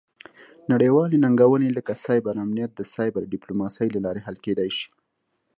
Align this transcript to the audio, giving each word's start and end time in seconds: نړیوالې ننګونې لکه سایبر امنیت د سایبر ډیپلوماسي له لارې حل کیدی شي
نړیوالې 0.71 1.17
ننګونې 1.25 1.69
لکه 1.77 1.93
سایبر 2.03 2.35
امنیت 2.45 2.71
د 2.75 2.81
سایبر 2.93 3.23
ډیپلوماسي 3.33 3.87
له 3.95 3.99
لارې 4.05 4.21
حل 4.25 4.35
کیدی 4.45 4.69
شي 4.77 4.87